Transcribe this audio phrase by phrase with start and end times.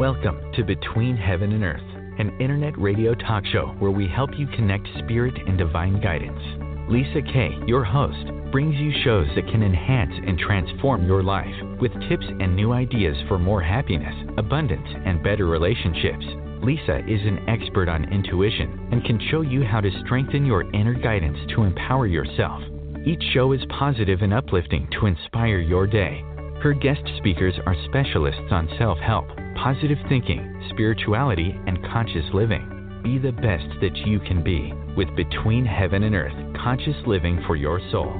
[0.00, 4.46] Welcome to Between Heaven and Earth, an internet radio talk show where we help you
[4.46, 6.40] connect spirit and divine guidance.
[6.88, 8.16] Lisa K., your host,
[8.50, 13.14] brings you shows that can enhance and transform your life with tips and new ideas
[13.28, 16.24] for more happiness, abundance, and better relationships.
[16.62, 20.94] Lisa is an expert on intuition and can show you how to strengthen your inner
[20.94, 22.62] guidance to empower yourself.
[23.04, 26.24] Each show is positive and uplifting to inspire your day.
[26.62, 29.26] Her guest speakers are specialists on self help,
[29.62, 33.00] positive thinking, spirituality, and conscious living.
[33.04, 37.56] Be the best that you can be with Between Heaven and Earth Conscious Living for
[37.56, 38.10] Your Soul.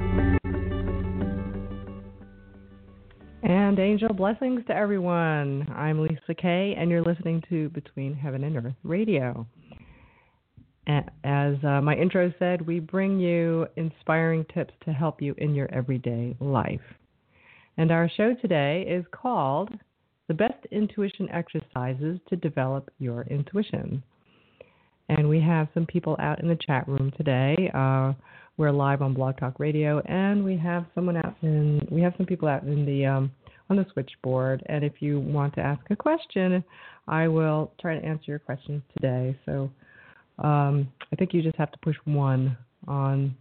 [3.41, 5.67] And angel blessings to everyone.
[5.75, 9.47] I'm Lisa K., and you're listening to Between Heaven and Earth Radio.
[10.85, 15.73] As uh, my intro said, we bring you inspiring tips to help you in your
[15.73, 16.81] everyday life.
[17.77, 19.71] And our show today is called
[20.31, 24.01] The Best Intuition Exercises to Develop Your Intuition.
[25.09, 27.69] And we have some people out in the chat room today.
[27.73, 28.13] Uh,
[28.55, 32.25] we're live on Blog Talk Radio, and we have someone out in we have some
[32.25, 33.29] people out in the um,
[33.69, 34.63] on the switchboard.
[34.67, 36.63] And if you want to ask a question,
[37.09, 39.37] I will try to answer your questions today.
[39.45, 39.69] So
[40.39, 43.35] um, I think you just have to push one on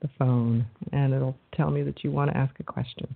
[0.00, 3.12] the phone, and it'll tell me that you want to ask a question.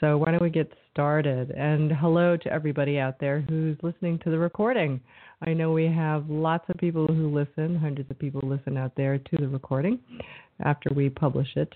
[0.00, 1.50] So why don't we get started?
[1.50, 4.98] And hello to everybody out there who's listening to the recording.
[5.46, 9.18] I know we have lots of people who listen, hundreds of people listen out there
[9.18, 9.98] to the recording
[10.64, 11.70] after we publish it.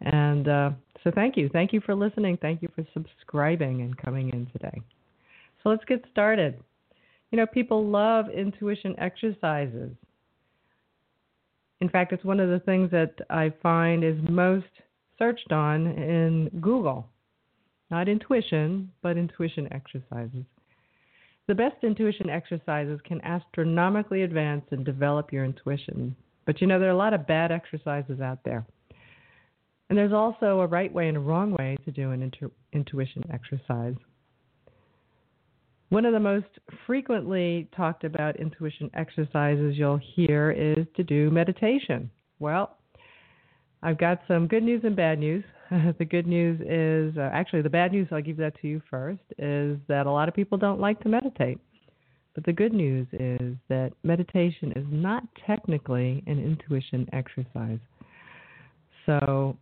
[0.00, 0.70] And uh,
[1.04, 1.48] so thank you.
[1.48, 2.38] Thank you for listening.
[2.42, 4.82] Thank you for subscribing and coming in today.
[5.62, 6.60] So let's get started.
[7.30, 9.92] You know, people love intuition exercises.
[11.80, 14.66] In fact, it's one of the things that I find is most
[15.20, 17.06] searched on in Google.
[17.90, 20.44] Not intuition, but intuition exercises.
[21.46, 26.16] The best intuition exercises can astronomically advance and develop your intuition.
[26.44, 28.66] But you know, there are a lot of bad exercises out there.
[29.88, 33.22] And there's also a right way and a wrong way to do an intu- intuition
[33.32, 33.94] exercise.
[35.90, 36.46] One of the most
[36.84, 42.10] frequently talked about intuition exercises you'll hear is to do meditation.
[42.40, 42.76] Well,
[43.84, 45.44] I've got some good news and bad news.
[45.98, 49.20] the good news is uh, actually the bad news, I'll give that to you first,
[49.38, 51.58] is that a lot of people don't like to meditate.
[52.34, 57.78] But the good news is that meditation is not technically an intuition exercise.
[59.06, 59.56] So,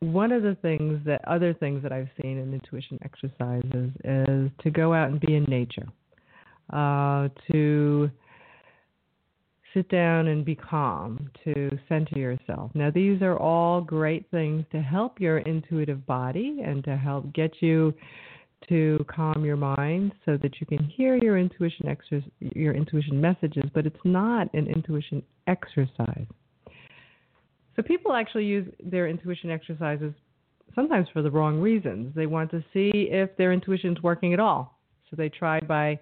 [0.00, 4.70] one of the things that other things that I've seen in intuition exercises is to
[4.70, 5.86] go out and be in nature,
[6.72, 8.10] uh, to
[9.74, 12.70] sit down and be calm, to center yourself.
[12.74, 17.52] Now, these are all great things to help your intuitive body and to help get
[17.60, 17.94] you
[18.68, 21.94] to calm your mind so that you can hear your intuition
[22.38, 26.26] your intuition messages, but it's not an intuition exercise.
[27.74, 30.12] So people actually use their intuition exercises
[30.74, 32.14] sometimes for the wrong reasons.
[32.14, 34.78] They want to see if their intuition is working at all.
[35.10, 35.98] So they try by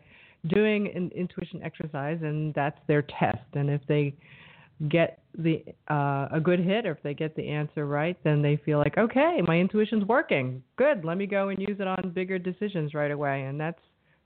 [0.47, 3.45] doing an intuition exercise, and that's their test.
[3.55, 4.15] And if they
[4.89, 8.57] get the uh, a good hit, or if they get the answer right, then they
[8.65, 10.63] feel like, okay, my intuition's working.
[10.77, 13.43] Good, let me go and use it on bigger decisions right away.
[13.43, 13.83] And that's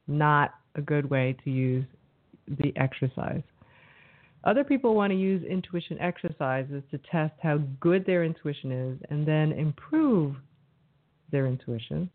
[0.06, 1.84] not a good way to use
[2.46, 3.42] the exercise.
[4.44, 9.26] Other people want to use intuition exercises to test how good their intuition is and
[9.26, 10.36] then improve
[11.32, 12.10] their intuition.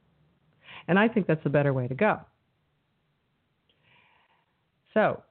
[0.87, 2.19] And I think that's a better way to go.
[4.99, 5.23] So,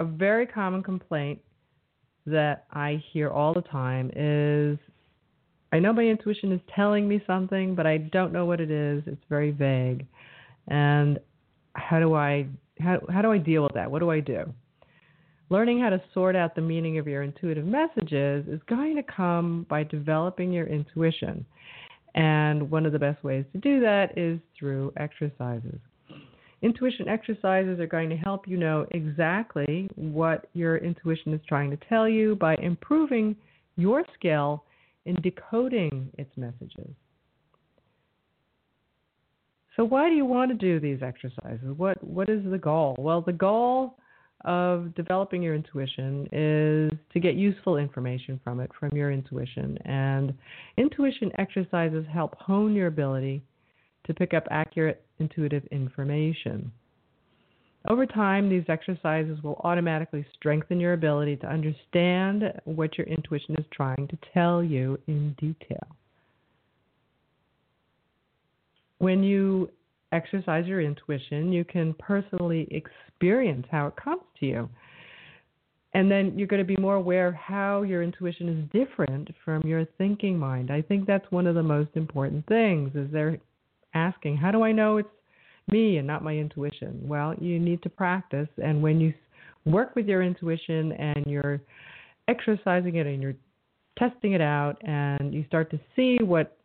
[0.00, 1.40] a very common complaint
[2.26, 4.76] that I hear all the time is
[5.72, 9.02] I know my intuition is telling me something, but I don't know what it is.
[9.06, 10.04] It's very vague.
[10.68, 11.18] And
[11.72, 12.48] how do I
[12.78, 13.90] how how do I deal with that?
[13.90, 14.44] What do I do?
[15.48, 19.64] Learning how to sort out the meaning of your intuitive messages is going to come
[19.70, 21.46] by developing your intuition.
[22.14, 25.78] And one of the best ways to do that is through exercises.
[26.62, 31.78] Intuition exercises are going to help you know exactly what your intuition is trying to
[31.88, 33.36] tell you by improving
[33.76, 34.64] your skill
[35.04, 36.94] in decoding its messages.
[39.76, 41.76] So why do you want to do these exercises?
[41.76, 42.96] What what is the goal?
[42.98, 43.98] Well, the goal
[44.46, 49.76] of developing your intuition is to get useful information from it, from your intuition.
[49.84, 50.32] And
[50.78, 53.42] intuition exercises help hone your ability
[54.06, 56.70] to pick up accurate intuitive information.
[57.88, 63.64] Over time, these exercises will automatically strengthen your ability to understand what your intuition is
[63.72, 65.86] trying to tell you in detail.
[68.98, 69.70] When you
[70.10, 74.68] exercise your intuition, you can personally experience how it comes to you.
[75.94, 79.62] And then you're going to be more aware of how your intuition is different from
[79.66, 80.70] your thinking mind.
[80.70, 83.38] I think that's one of the most important things is they're
[83.96, 85.08] asking, how do I know it's
[85.70, 87.00] me and not my intuition?
[87.02, 89.12] Well, you need to practice and when you
[89.64, 91.60] work with your intuition and you're
[92.28, 93.34] exercising it and you're
[93.98, 96.56] testing it out and you start to see what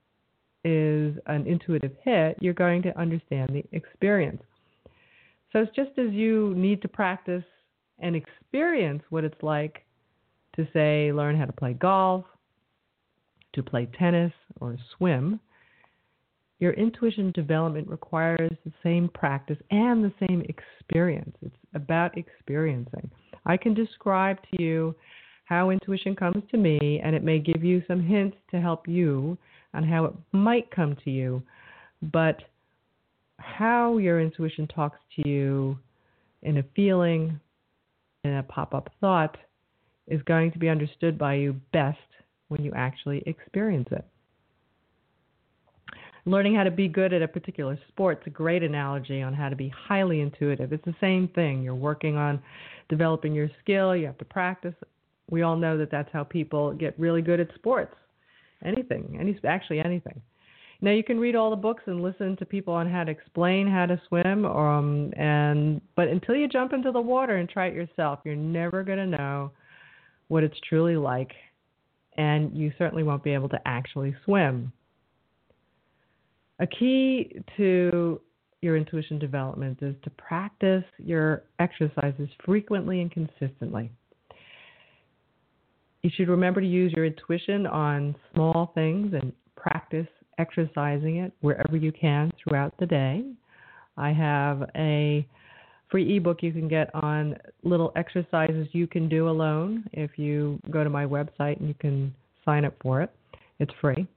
[0.64, 4.44] is an intuitive hit, you're going to understand the experience.
[5.52, 7.44] So it's just as you need to practice
[8.00, 9.84] and experience what it's like
[10.56, 12.26] to, say, learn how to play golf,
[13.54, 15.40] to play tennis, or swim,
[16.62, 21.36] your intuition development requires the same practice and the same experience.
[21.42, 23.10] It's about experiencing.
[23.48, 24.96] I can describe to you
[25.46, 29.38] how intuition comes to me, and it may give you some hints to help you
[29.74, 31.42] on how it might come to you.
[32.14, 32.44] But
[33.40, 35.80] how your intuition talks to you
[36.44, 37.40] in a feeling,
[38.24, 39.36] in a pop up thought,
[40.08, 41.98] is going to be understood by you best
[42.50, 44.06] when you actually experience it.
[46.26, 49.50] Learning how to be good at a particular sport is a great analogy on how
[49.50, 50.72] to be highly intuitive.
[50.72, 51.64] It's the same thing.
[51.64, 52.42] You're working on
[52.90, 54.76] developing your skill, you have to practice
[55.32, 57.96] we all know that that's how people get really good at sports.
[58.64, 60.22] Anything, any actually anything.
[60.82, 63.68] Now you can read all the books and listen to people on how to explain
[63.68, 67.74] how to swim, um, and but until you jump into the water and try it
[67.74, 69.52] yourself, you're never going to know
[70.28, 71.32] what it's truly like,
[72.18, 74.72] and you certainly won't be able to actually swim.
[76.62, 78.22] A key to
[78.62, 83.92] your intuition development is to practice your exercises frequently and consistently
[86.04, 90.08] you should remember to use your intuition on small things and practice
[90.40, 93.24] exercising it wherever you can throughout the day.
[93.98, 95.28] I have a
[95.90, 100.84] free ebook you can get on little exercises you can do alone if you go
[100.84, 102.14] to my website and you can
[102.46, 103.12] sign up for it.
[103.60, 104.08] It's free.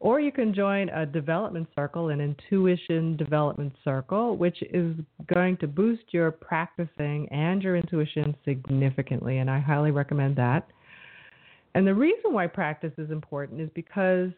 [0.00, 4.94] Or you can join a development circle, an intuition development circle, which is
[5.32, 9.38] going to boost your practicing and your intuition significantly.
[9.38, 10.68] And I highly recommend that.
[11.74, 14.30] And the reason why practice is important is because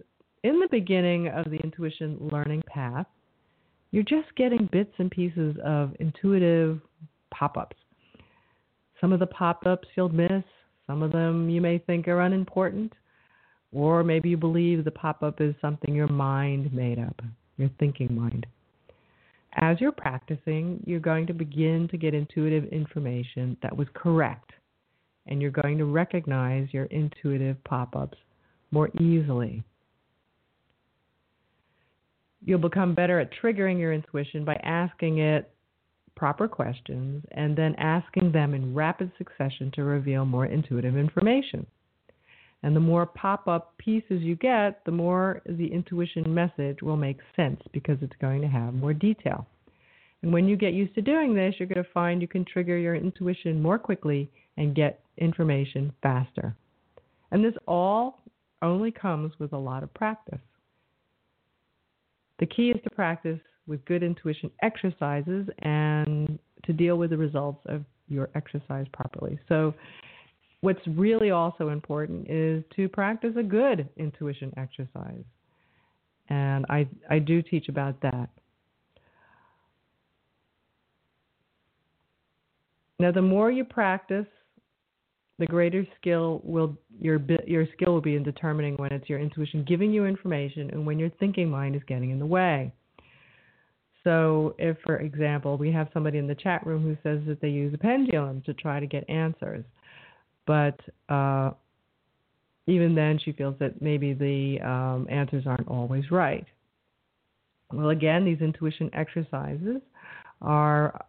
[0.45, 3.07] in the beginning of the intuition learning path,
[3.91, 6.81] you're just getting bits and pieces of intuitive
[7.33, 7.77] pop ups.
[9.01, 10.45] Some of the pop ups you'll miss,
[10.87, 12.93] some of them you may think are unimportant,
[13.73, 17.21] or maybe you believe the pop up is something your mind made up,
[17.57, 18.47] your thinking mind.
[19.55, 24.53] As you're practicing, you're going to begin to get intuitive information that was correct
[25.27, 28.19] and you're going to recognize your intuitive pop ups
[28.71, 29.63] more easily.
[32.45, 35.53] You'll become better at triggering your intuition by asking it
[36.17, 41.67] proper questions and then asking them in rapid succession to reveal more intuitive information.
[42.63, 47.19] And the more pop up pieces you get, the more the intuition message will make
[47.35, 49.47] sense because it's going to have more detail.
[50.23, 52.77] And when you get used to doing this, you're going to find you can trigger
[52.77, 56.55] your intuition more quickly and get information faster.
[57.31, 58.23] And this all
[58.63, 60.41] only comes with a lot of practice.
[62.39, 67.63] The key is to practice with good intuition exercises and to deal with the results
[67.67, 69.39] of your exercise properly.
[69.49, 69.73] So,
[70.61, 75.25] what's really also important is to practice a good intuition exercise.
[76.29, 78.29] And I, I do teach about that.
[82.99, 84.27] Now, the more you practice,
[85.39, 89.65] the greater skill will your your skill will be in determining when it's your intuition
[89.67, 92.71] giving you information and when your thinking mind is getting in the way.
[94.05, 97.49] So, if for example we have somebody in the chat room who says that they
[97.49, 99.65] use a pendulum to try to get answers,
[100.51, 100.81] but
[101.15, 101.53] uh,
[102.67, 106.45] even then she feels that maybe the um, answers aren't always right.
[107.73, 109.81] Well, again, these intuition exercises
[110.43, 111.07] are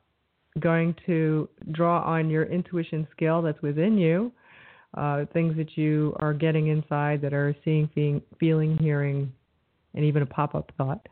[0.60, 4.32] going to draw on your intuition skill that's within you,
[4.96, 9.34] uh, things that you are getting inside that are seeing, feeling, feeling hearing,
[9.96, 11.08] and even a pop up thought.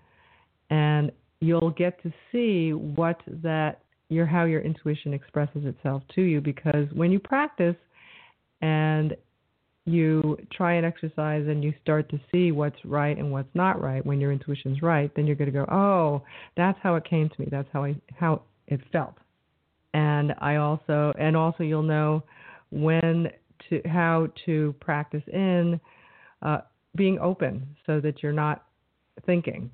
[0.69, 6.41] And you'll get to see what that your how your intuition expresses itself to you
[6.41, 7.75] because when you practice
[8.61, 9.15] and
[9.85, 14.05] you try an exercise and you start to see what's right and what's not right
[14.05, 16.21] when your intuition's right then you're going to go oh
[16.57, 19.15] that's how it came to me that's how i how it felt
[19.93, 22.23] and I also and also you'll know
[22.71, 23.29] when
[23.69, 25.79] to how to practice in
[26.41, 26.59] uh,
[26.95, 28.65] being open so that you're not
[29.25, 29.69] thinking.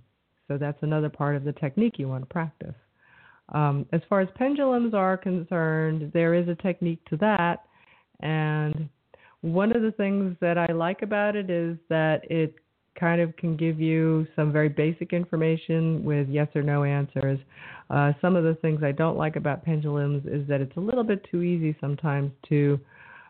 [0.47, 2.75] So that's another part of the technique you want to practice.
[3.49, 7.65] Um, as far as pendulums are concerned, there is a technique to that.
[8.21, 8.89] And
[9.41, 12.55] one of the things that I like about it is that it
[12.99, 17.39] kind of can give you some very basic information with yes or no answers.
[17.89, 21.03] Uh, some of the things I don't like about pendulums is that it's a little
[21.03, 22.79] bit too easy sometimes to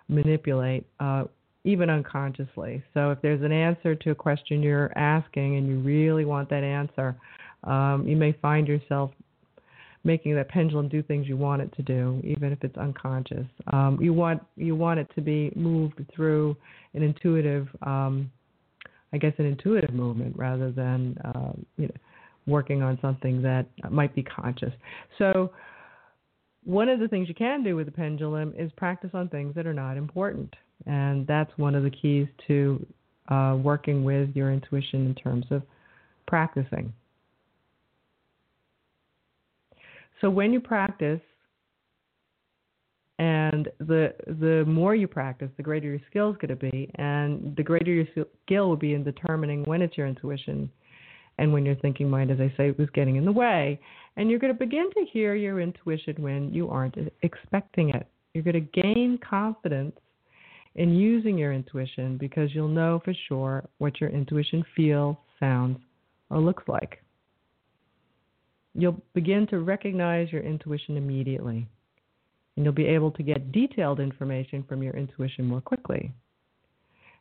[0.08, 1.26] manipulate, uh,
[1.64, 2.84] even unconsciously.
[2.94, 6.64] So if there's an answer to a question you're asking and you really want that
[6.64, 7.16] answer,
[7.64, 9.12] um, you may find yourself
[10.06, 13.46] making that pendulum do things you want it to do, even if it's unconscious.
[13.74, 16.56] Um, you want you want it to be moved through
[16.94, 18.32] an intuitive um,
[19.16, 21.94] I guess, an intuitive movement rather than uh, you know
[22.48, 24.74] working on something that might be conscious.
[25.18, 25.52] So
[26.66, 29.66] one of the things you can do with the pendulum is practice on things that
[29.66, 30.54] are not important,
[30.86, 32.86] and that's one of the keys to
[33.30, 35.64] uh, working with your intuition in terms of
[36.28, 36.92] practicing.
[40.22, 41.22] So when you practice,
[43.18, 47.56] and the the more you practice, the greater your skill is going to be, and
[47.56, 48.06] the greater your
[48.46, 50.70] skill will be in determining when it's your intuition,
[51.38, 53.80] and when your thinking mind, as I say, was getting in the way.
[54.18, 58.08] And you're going to begin to hear your intuition when you aren't expecting it.
[58.34, 59.96] You're going to gain confidence
[60.76, 65.78] in using your intuition because you'll know for sure what your intuition feels, sounds,
[66.30, 67.02] or looks like.
[68.78, 71.68] You'll begin to recognize your intuition immediately
[72.56, 76.14] and you'll be able to get detailed information from your intuition more quickly.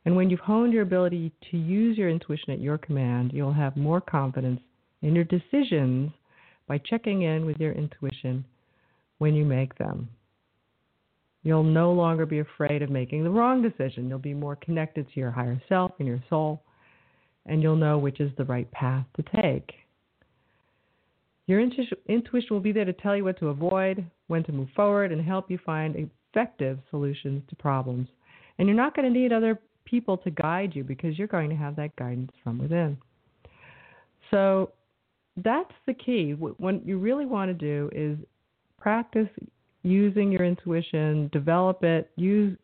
[0.05, 3.75] And when you've honed your ability to use your intuition at your command, you'll have
[3.75, 4.61] more confidence
[5.01, 6.11] in your decisions
[6.67, 8.45] by checking in with your intuition
[9.17, 10.09] when you make them.
[11.43, 14.09] You'll no longer be afraid of making the wrong decision.
[14.09, 16.61] You'll be more connected to your higher self and your soul,
[17.45, 19.71] and you'll know which is the right path to take.
[21.47, 25.11] Your intuition will be there to tell you what to avoid, when to move forward,
[25.11, 28.07] and help you find effective solutions to problems.
[28.57, 31.55] And you're not going to need other people to guide you because you're going to
[31.55, 32.97] have that guidance from within.
[34.31, 34.71] So
[35.43, 36.33] that's the key.
[36.33, 38.17] What you really want to do is
[38.79, 39.29] practice
[39.83, 42.57] using your intuition, develop it, use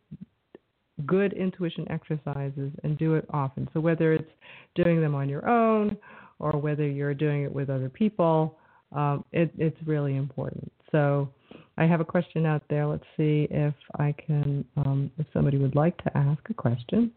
[1.06, 3.70] good intuition exercises, and do it often.
[3.74, 4.32] So whether it's
[4.74, 5.98] doing them on your own
[6.40, 8.58] or whether you're doing it with other people,
[8.92, 10.72] um, it, it's really important.
[10.92, 11.30] So
[11.78, 12.86] I have a question out there.
[12.86, 17.12] Let's see if I can, um, if somebody would like to ask a question.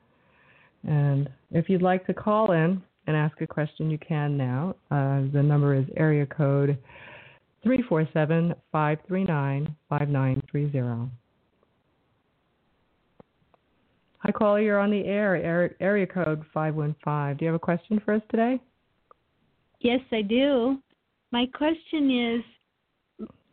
[0.86, 4.76] And if you'd like to call in and ask a question, you can now.
[4.90, 6.78] Uh, the number is area code
[7.62, 11.10] 347 539 5930.
[14.18, 14.60] Hi, caller.
[14.60, 15.70] You're on the air.
[15.80, 17.36] Area code 515.
[17.36, 18.58] Do you have a question for us today?
[19.80, 20.78] Yes, I do.
[21.34, 22.44] My question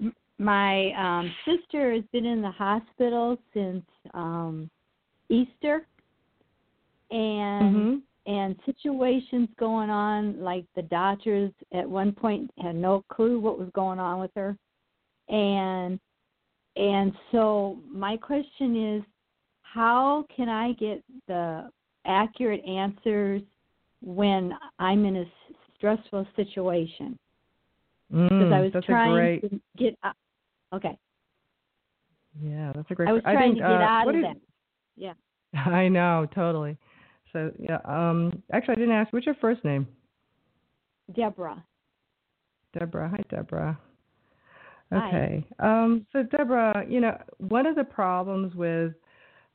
[0.03, 3.83] is my um, sister has been in the hospital since
[4.13, 4.69] um,
[5.29, 5.87] Easter,
[7.09, 8.31] and mm-hmm.
[8.31, 13.69] and situations going on like the doctors at one point had no clue what was
[13.73, 14.55] going on with her,
[15.29, 15.99] and
[16.75, 19.03] and so my question is,
[19.63, 21.71] how can I get the
[22.05, 23.41] accurate answers
[24.03, 25.25] when I'm in a
[25.77, 27.17] stressful situation?
[28.11, 29.41] Because mm, I was trying great...
[29.49, 30.15] to get out.
[30.73, 30.97] Okay.
[32.41, 33.09] Yeah, that's a great.
[33.09, 34.23] I was trying I think, to get uh, out of is...
[34.23, 34.37] that.
[34.95, 35.13] Yeah.
[35.71, 36.77] I know, totally.
[37.33, 39.13] So yeah, um, actually, I didn't ask.
[39.13, 39.87] What's your first name?
[41.15, 41.63] Deborah.
[42.77, 43.09] Deborah.
[43.09, 43.79] Hi, Deborah.
[44.93, 45.45] Okay.
[45.59, 45.83] Hi.
[45.83, 48.93] Um, so Deborah, you know, one of the problems with,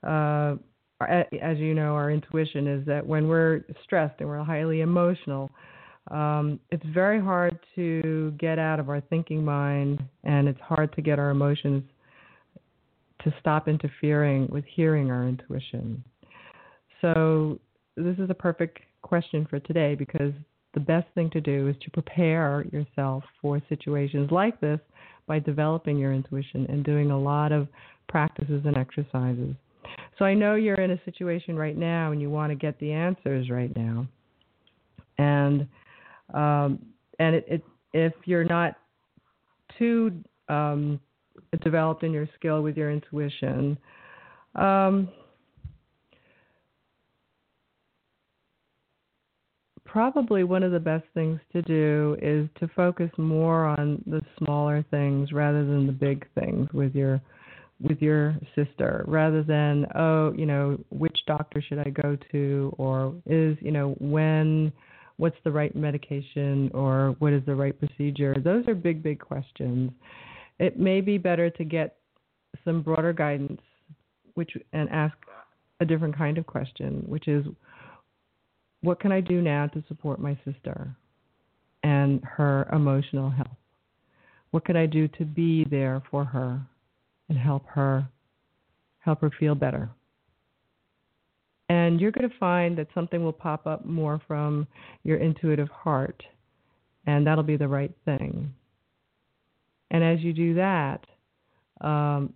[0.06, 0.56] uh,
[1.00, 5.50] as you know, our intuition is that when we're stressed and we're highly emotional,
[6.10, 11.02] um, it's very hard to get out of our thinking mind, and it's hard to
[11.02, 11.82] get our emotions
[13.24, 16.02] to stop interfering with hearing our intuition.
[17.00, 17.58] So,
[17.96, 20.32] this is a perfect question for today because
[20.74, 24.78] the best thing to do is to prepare yourself for situations like this
[25.26, 27.68] by developing your intuition and doing a lot of
[28.08, 29.56] practices and exercises.
[30.20, 32.92] So, I know you're in a situation right now and you want to get the
[32.92, 34.06] answers right now.
[35.18, 35.66] And
[36.34, 36.78] um,
[37.18, 38.74] and it, it, if you're not
[39.78, 40.12] too
[40.48, 41.00] um,
[41.62, 43.78] developed in your skill with your intuition,
[44.54, 45.08] um,
[49.96, 54.84] probably one of the best things to do is to focus more on the smaller
[54.90, 57.20] things rather than the big things with your
[57.80, 63.14] with your sister rather than oh you know which doctor should i go to or
[63.26, 64.72] is you know when
[65.18, 68.36] what's the right medication or what is the right procedure.
[68.42, 69.90] Those are big, big questions.
[70.58, 71.96] It may be better to get
[72.64, 73.60] some broader guidance,
[74.34, 75.16] which and ask
[75.80, 77.46] a different kind of question, which is,
[78.82, 80.94] what can I do now to support my sister
[81.82, 83.56] and her emotional health?
[84.50, 86.60] What can I do to be there for her
[87.28, 88.06] and help her
[89.00, 89.90] help her feel better?
[91.68, 94.66] And you're going to find that something will pop up more from
[95.02, 96.22] your intuitive heart,
[97.06, 98.52] and that'll be the right thing.
[99.90, 101.04] And as you do that,
[101.80, 102.32] um,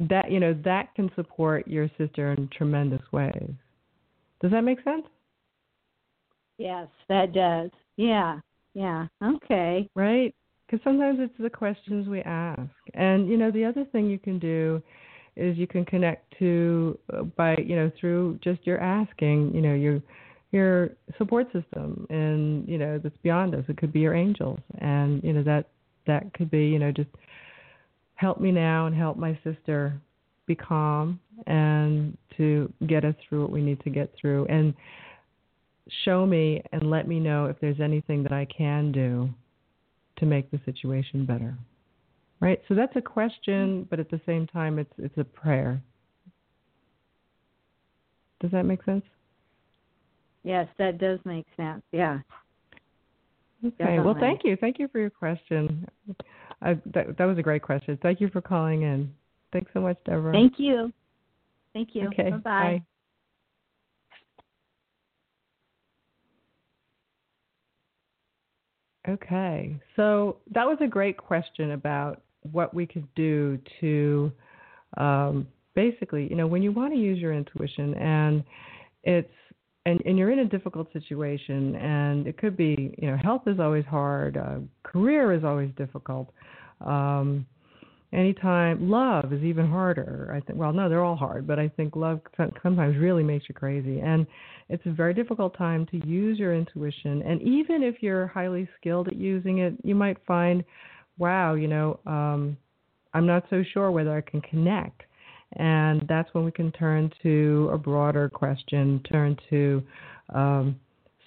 [0.00, 3.52] that you know that can support your sister in tremendous ways.
[4.40, 5.06] Does that make sense?
[6.58, 7.70] Yes, that does.
[7.96, 8.40] Yeah,
[8.74, 9.06] yeah.
[9.22, 9.88] Okay.
[9.94, 10.34] Right?
[10.66, 12.70] Because sometimes it's the questions we ask.
[12.94, 14.82] And, you know, the other thing you can do
[15.36, 19.74] is you can connect to uh, by, you know, through just your asking, you know,
[19.74, 20.00] your
[20.50, 23.64] your support system and, you know, that's beyond us.
[23.68, 24.58] It could be your angels.
[24.80, 25.68] And, you know, that
[26.06, 27.08] that could be, you know, just
[28.16, 29.98] help me now and help my sister
[30.46, 34.46] be calm and to get us through what we need to get through.
[34.46, 34.74] And
[36.04, 39.30] show me and let me know if there's anything that I can do
[40.18, 41.56] to make the situation better.
[42.42, 42.60] Right?
[42.66, 43.82] So that's a question, mm-hmm.
[43.88, 45.80] but at the same time it's it's a prayer.
[48.40, 49.04] Does that make sense?
[50.42, 51.82] Yes, that does make sense.
[51.92, 52.18] Yeah.
[53.64, 53.76] Okay.
[53.78, 54.04] Definitely.
[54.04, 54.56] Well, thank you.
[54.56, 55.86] Thank you for your question.
[56.60, 57.96] I, that, that was a great question.
[58.02, 59.14] Thank you for calling in.
[59.52, 60.32] Thanks so much, Deborah.
[60.32, 60.92] Thank you.
[61.72, 62.08] Thank you.
[62.08, 62.30] Okay.
[62.30, 62.40] Bye-bye.
[62.42, 62.82] Bye.
[69.08, 74.32] Okay, so that was a great question about what we could do to
[74.96, 78.44] um, basically, you know, when you want to use your intuition and
[79.04, 79.32] it's
[79.84, 83.58] and, and you're in a difficult situation and it could be, you know, health is
[83.58, 86.30] always hard, uh, career is always difficult.
[86.80, 87.46] Um,
[88.12, 91.96] anytime love is even harder i think well no they're all hard but i think
[91.96, 94.26] love sometimes really makes you crazy and
[94.68, 99.08] it's a very difficult time to use your intuition and even if you're highly skilled
[99.08, 100.62] at using it you might find
[101.18, 102.56] wow you know um
[103.14, 105.02] i'm not so sure whether i can connect
[105.56, 109.82] and that's when we can turn to a broader question turn to
[110.34, 110.76] um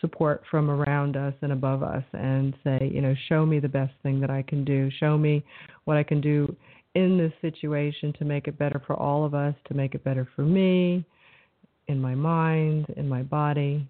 [0.01, 3.93] support from around us and above us and say, you know, show me the best
[4.03, 4.89] thing that I can do.
[4.99, 5.43] Show me
[5.85, 6.55] what I can do
[6.93, 10.27] in this situation to make it better for all of us, to make it better
[10.35, 11.03] for me,
[11.87, 13.87] in my mind, in my body,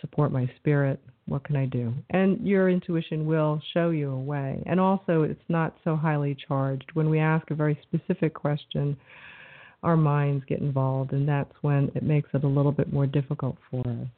[0.00, 1.00] support my spirit.
[1.28, 1.92] What can I do?
[2.10, 4.62] And your intuition will show you a way.
[4.66, 6.90] And also, it's not so highly charged.
[6.94, 8.96] When we ask a very specific question,
[9.82, 13.56] our minds get involved, and that's when it makes it a little bit more difficult
[13.70, 14.08] for us.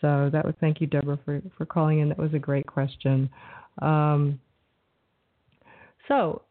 [0.00, 2.08] So that was thank you, Deborah, for, for calling in.
[2.08, 3.30] That was a great question.
[3.80, 4.40] Um,
[6.08, 6.42] so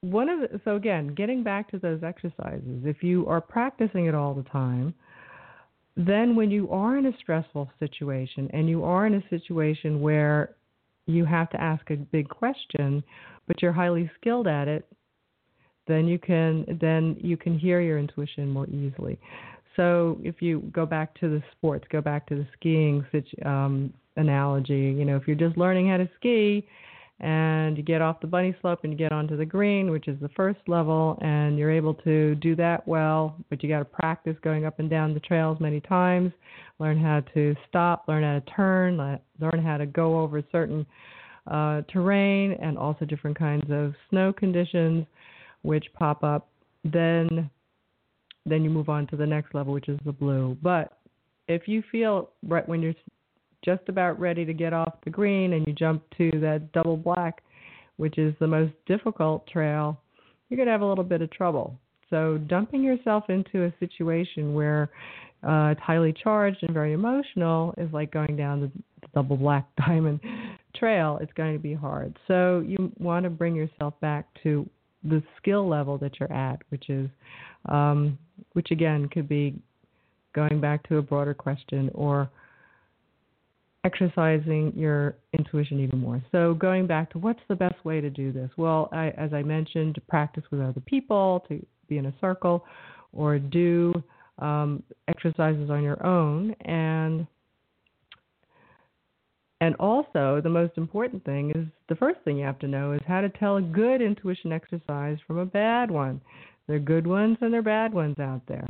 [0.00, 4.14] one of the, so again, getting back to those exercises, if you are practicing it
[4.14, 4.92] all the time,
[5.96, 10.56] then when you are in a stressful situation and you are in a situation where
[11.06, 13.02] you have to ask a big question,
[13.46, 14.86] but you're highly skilled at it,
[15.86, 19.18] then you can then you can hear your intuition more easily.
[19.76, 23.06] So if you go back to the sports, go back to the skiing
[23.44, 24.94] um, analogy.
[24.98, 26.66] You know, if you're just learning how to ski
[27.20, 30.18] and you get off the bunny slope and you get onto the green, which is
[30.20, 34.36] the first level, and you're able to do that well, but you got to practice
[34.42, 36.30] going up and down the trails many times,
[36.78, 38.98] learn how to stop, learn how to turn,
[39.40, 40.84] learn how to go over certain
[41.50, 45.06] uh, terrain and also different kinds of snow conditions
[45.62, 46.48] which pop up.
[46.84, 47.50] Then,
[48.44, 50.56] then you move on to the next level, which is the blue.
[50.62, 50.98] But
[51.48, 52.94] if you feel right when you're
[53.66, 57.42] just about ready to get off the green and you jump to that double black,
[57.96, 60.00] which is the most difficult trail,
[60.48, 61.76] you're going to have a little bit of trouble.
[62.08, 64.90] So, dumping yourself into a situation where
[65.42, 68.70] uh, it's highly charged and very emotional is like going down the,
[69.14, 70.20] double black diamond
[70.76, 71.18] trail.
[71.20, 72.16] It's going to be hard.
[72.28, 74.68] So, you want to bring yourself back to
[75.02, 77.10] the skill level that you're at, which is,
[77.68, 78.16] um,
[78.52, 79.54] which again could be
[80.32, 82.30] going back to a broader question or
[83.86, 86.22] exercising your intuition even more.
[86.32, 88.50] So, going back to what's the best way to do this?
[88.56, 92.64] Well, I, as I mentioned, to practice with other people, to be in a circle,
[93.12, 93.94] or do
[94.38, 96.54] um, exercises on your own.
[96.64, 97.26] And
[99.60, 103.00] and also, the most important thing is the first thing you have to know is
[103.06, 106.20] how to tell a good intuition exercise from a bad one.
[106.66, 108.68] There are good ones and there are bad ones out there.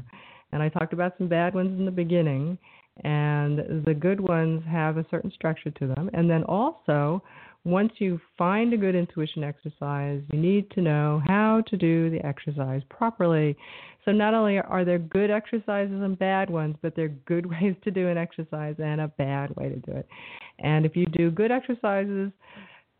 [0.52, 2.56] And I talked about some bad ones in the beginning.
[3.04, 6.10] And the good ones have a certain structure to them.
[6.14, 7.22] And then also,
[7.64, 12.24] once you find a good intuition exercise, you need to know how to do the
[12.24, 13.56] exercise properly.
[14.04, 17.74] So, not only are there good exercises and bad ones, but there are good ways
[17.84, 20.06] to do an exercise and a bad way to do it.
[20.60, 22.30] And if you do good exercises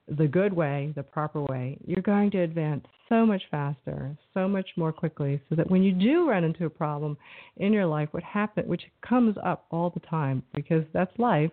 [0.09, 4.69] the good way, the proper way, you're going to advance so much faster, so much
[4.77, 7.16] more quickly, so that when you do run into a problem
[7.57, 11.51] in your life, what happen, which comes up all the time, because that's life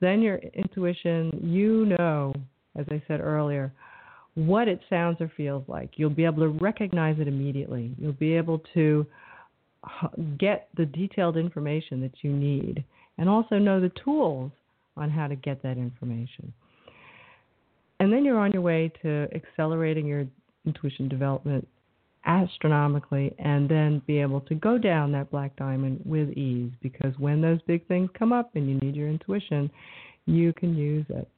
[0.00, 2.34] then your intuition, you know,
[2.76, 3.72] as I said earlier,
[4.34, 5.92] what it sounds or feels like.
[5.96, 7.94] You'll be able to recognize it immediately.
[7.98, 9.06] You'll be able to
[10.38, 12.84] get the detailed information that you need
[13.18, 14.52] and also know the tools
[14.96, 16.52] on how to get that information.
[18.00, 20.26] And then you're on your way to accelerating your
[20.66, 21.66] intuition development
[22.26, 27.40] astronomically and then be able to go down that black diamond with ease because when
[27.40, 29.70] those big things come up and you need your intuition,
[30.26, 31.28] you can use it.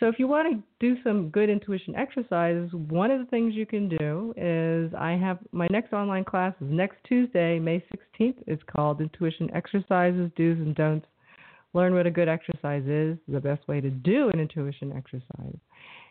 [0.00, 3.66] So, if you want to do some good intuition exercises, one of the things you
[3.66, 7.82] can do is I have my next online class is next Tuesday, May
[8.20, 8.36] 16th.
[8.46, 11.06] It's called Intuition Exercises, Do's and Don'ts.
[11.74, 15.56] Learn what a good exercise is, the best way to do an intuition exercise.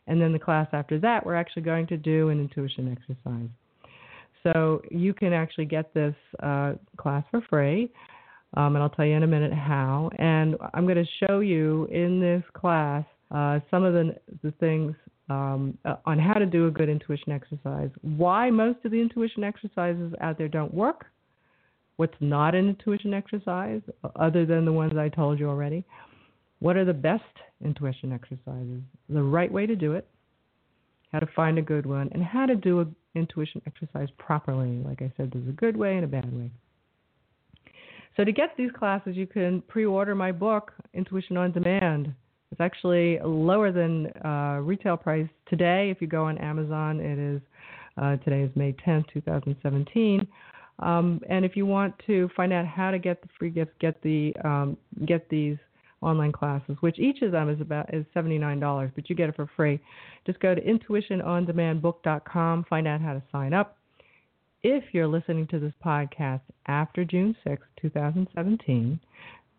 [0.07, 3.49] And then the class after that, we're actually going to do an intuition exercise.
[4.43, 7.91] So you can actually get this uh, class for free.
[8.55, 10.09] Um, and I'll tell you in a minute how.
[10.17, 14.95] And I'm going to show you in this class uh, some of the, the things
[15.29, 19.43] um, uh, on how to do a good intuition exercise, why most of the intuition
[19.43, 21.07] exercises out there don't work,
[21.97, 23.81] what's not an intuition exercise
[24.15, 25.83] other than the ones I told you already,
[26.59, 27.23] what are the best
[27.63, 28.81] intuition exercises?
[29.09, 30.07] The right way to do it,
[31.11, 34.83] how to find a good one, and how to do an intuition exercise properly.
[34.85, 36.51] Like I said, there's a good way and a bad way.
[38.15, 42.13] So to get these classes, you can pre-order my book, Intuition on Demand.
[42.51, 45.91] It's actually lower than uh, retail price today.
[45.91, 47.41] If you go on Amazon, it is
[48.01, 50.27] uh, today is May 10th, 2017.
[50.79, 54.01] Um, and if you want to find out how to get the free gifts, get
[54.03, 55.57] the um, get these
[56.01, 59.49] online classes, which each of them is about is $79, but you get it for
[59.55, 59.79] free.
[60.25, 63.77] Just go to intuitionondemandbook.com, find out how to sign up.
[64.63, 68.99] If you're listening to this podcast after June 6, 2017,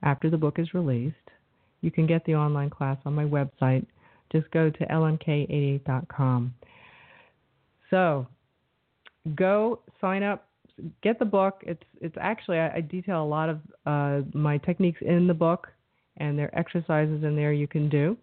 [0.02, 1.16] after the book is released,
[1.81, 3.87] you can get the online class on my website.
[4.31, 6.54] Just go to lmk88.com.
[7.90, 8.26] So,
[9.35, 10.47] go sign up
[11.02, 11.62] get the book.
[11.66, 15.68] It's it's actually I, I detail a lot of uh, my techniques in the book
[16.18, 18.16] and there are exercises in there you can do.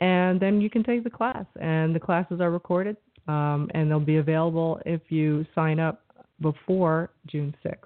[0.00, 2.96] And then you can take the class, and the classes are recorded,
[3.28, 6.02] um, and they'll be available if you sign up
[6.40, 7.76] before June 6th.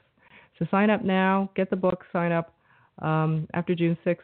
[0.58, 2.54] So sign up now, get the book, sign up.
[3.00, 4.16] Um, after June 6th,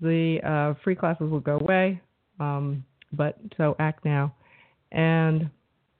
[0.00, 2.00] the uh, free classes will go away,
[2.40, 4.34] um, but so act now.
[4.90, 5.48] And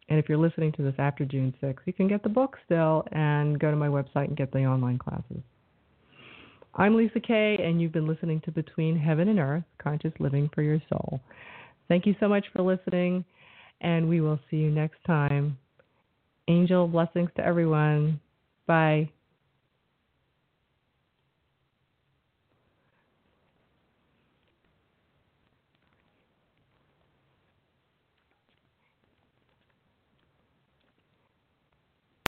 [0.09, 3.05] and if you're listening to this after June 6th, you can get the book still
[3.13, 5.43] and go to my website and get the online classes.
[6.75, 10.63] I'm Lisa K., and you've been listening to Between Heaven and Earth Conscious Living for
[10.63, 11.21] Your Soul.
[11.89, 13.25] Thank you so much for listening,
[13.81, 15.57] and we will see you next time.
[16.49, 18.21] Angel blessings to everyone.
[18.67, 19.09] Bye.